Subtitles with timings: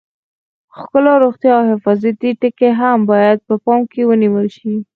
[0.77, 4.73] ښکلا، روغتیا او حفاظتي ټکي هم باید په پام کې ونیول شي.